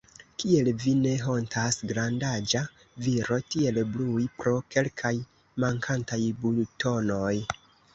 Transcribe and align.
Kiel 0.43 0.69
vi 0.83 0.93
ne 1.01 1.11
hontas, 1.25 1.77
grandaĝa 1.91 2.63
viro, 3.09 3.39
tiel 3.55 3.79
brui 3.95 4.27
pro 4.43 4.59
kelkaj 4.77 5.17
mankantaj 5.67 6.25
butonoj! 6.45 7.35